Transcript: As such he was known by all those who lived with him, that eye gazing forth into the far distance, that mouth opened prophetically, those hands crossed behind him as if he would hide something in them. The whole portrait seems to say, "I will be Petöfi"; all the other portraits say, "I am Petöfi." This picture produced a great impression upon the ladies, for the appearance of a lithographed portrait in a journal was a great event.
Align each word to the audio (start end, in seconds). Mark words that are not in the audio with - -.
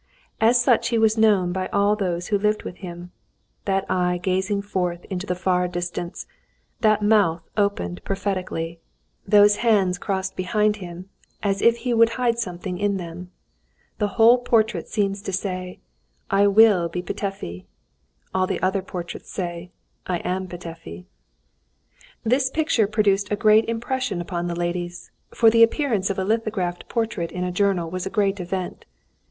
As 0.39 0.59
such 0.59 0.87
he 0.89 0.97
was 0.97 1.15
known 1.15 1.51
by 1.51 1.67
all 1.67 1.95
those 1.95 2.29
who 2.29 2.37
lived 2.39 2.63
with 2.63 2.77
him, 2.77 3.11
that 3.65 3.85
eye 3.87 4.17
gazing 4.17 4.63
forth 4.63 5.05
into 5.11 5.27
the 5.27 5.35
far 5.35 5.67
distance, 5.67 6.25
that 6.79 7.03
mouth 7.03 7.43
opened 7.55 8.03
prophetically, 8.03 8.79
those 9.27 9.57
hands 9.57 9.99
crossed 9.99 10.35
behind 10.35 10.77
him 10.77 11.07
as 11.43 11.61
if 11.61 11.77
he 11.85 11.93
would 11.93 12.13
hide 12.17 12.39
something 12.39 12.79
in 12.79 12.97
them. 12.97 13.29
The 13.99 14.07
whole 14.17 14.39
portrait 14.39 14.87
seems 14.87 15.21
to 15.21 15.31
say, 15.31 15.81
"I 16.31 16.47
will 16.47 16.89
be 16.89 17.03
Petöfi"; 17.03 17.65
all 18.33 18.47
the 18.47 18.59
other 18.59 18.81
portraits 18.81 19.31
say, 19.31 19.69
"I 20.07 20.17
am 20.27 20.47
Petöfi." 20.47 21.05
This 22.23 22.49
picture 22.49 22.87
produced 22.87 23.31
a 23.31 23.35
great 23.35 23.65
impression 23.65 24.19
upon 24.19 24.47
the 24.47 24.55
ladies, 24.55 25.11
for 25.31 25.51
the 25.51 25.61
appearance 25.61 26.09
of 26.09 26.17
a 26.17 26.23
lithographed 26.23 26.89
portrait 26.89 27.31
in 27.31 27.43
a 27.43 27.51
journal 27.51 27.87
was 27.91 28.07
a 28.07 28.09
great 28.09 28.39
event. 28.39 28.83